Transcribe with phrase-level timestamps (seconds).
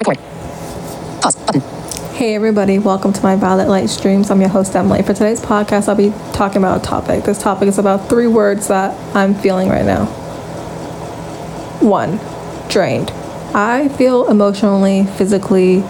[0.00, 0.18] Record.
[1.20, 1.36] Pause.
[1.36, 1.60] Button.
[2.14, 4.30] Hey everybody, welcome to my Violet Light Streams.
[4.30, 5.02] I'm your host Emily.
[5.02, 7.24] For today's podcast, I'll be talking about a topic.
[7.24, 10.06] This topic is about three words that I'm feeling right now.
[11.80, 12.20] One,
[12.68, 13.10] drained.
[13.54, 15.82] I feel emotionally, physically,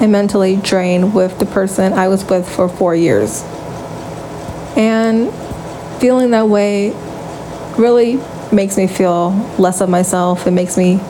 [0.00, 3.42] and mentally drained with the person I was with for four years.
[4.76, 5.32] And
[6.00, 6.90] feeling that way
[7.76, 8.20] really
[8.52, 10.46] makes me feel less of myself.
[10.46, 11.00] It makes me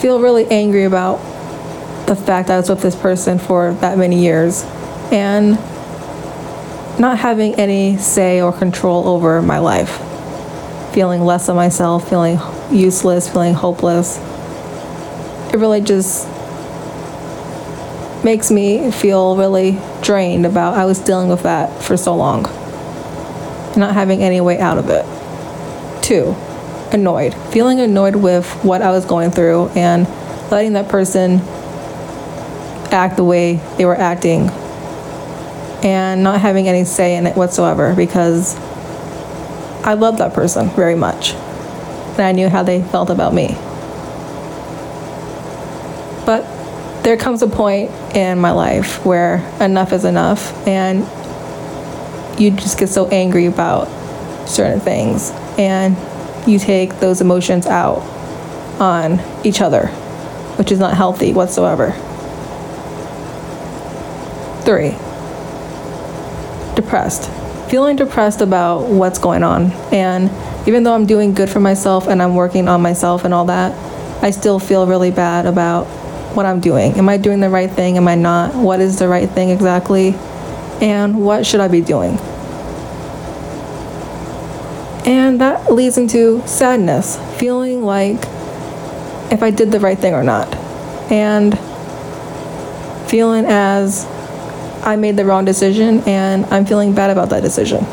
[0.00, 1.16] feel really angry about
[2.06, 4.62] the fact I was with this person for that many years
[5.10, 5.52] and
[7.00, 10.02] not having any say or control over my life.
[10.94, 12.38] Feeling less of myself, feeling
[12.70, 14.18] useless, feeling hopeless.
[15.52, 16.26] It really just
[18.24, 22.44] makes me feel really drained about I was dealing with that for so long.
[23.76, 25.04] Not having any way out of it.
[26.02, 26.34] Two,
[26.92, 27.34] annoyed.
[27.52, 30.06] Feeling annoyed with what I was going through and
[30.50, 31.40] letting that person
[32.92, 34.48] act the way they were acting
[35.82, 38.56] and not having any say in it whatsoever because
[39.84, 43.48] I loved that person very much and I knew how they felt about me.
[46.24, 46.44] But
[47.02, 51.00] there comes a point in my life where enough is enough and
[52.40, 53.86] you just get so angry about
[54.48, 55.96] certain things and
[56.46, 57.98] you take those emotions out
[58.80, 59.88] on each other,
[60.56, 61.92] which is not healthy whatsoever.
[64.64, 64.90] Three,
[66.74, 67.30] depressed.
[67.70, 69.72] Feeling depressed about what's going on.
[69.92, 70.30] And
[70.68, 73.72] even though I'm doing good for myself and I'm working on myself and all that,
[74.22, 75.86] I still feel really bad about
[76.36, 76.92] what I'm doing.
[76.94, 77.96] Am I doing the right thing?
[77.96, 78.54] Am I not?
[78.54, 80.14] What is the right thing exactly?
[80.80, 82.18] And what should I be doing?
[85.06, 88.18] And that leads into sadness, feeling like
[89.30, 90.52] if I did the right thing or not.
[91.10, 91.56] And
[93.08, 94.04] feeling as
[94.82, 97.84] I made the wrong decision and I'm feeling bad about that decision.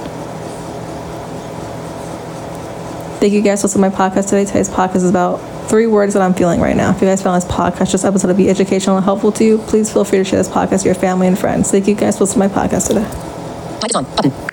[3.20, 4.46] Thank you guys for listening to my podcast today.
[4.46, 5.38] Today's podcast is about
[5.70, 6.92] three words that I'm feeling right now.
[6.92, 9.60] If you guys found this podcast, this episode to be educational and helpful to you,
[9.60, 11.72] please feel free to share this podcast with your family and friends.
[11.72, 13.80] Thank you guys for listening to my podcast today.
[13.82, 14.04] Mic is on.
[14.16, 14.53] Button.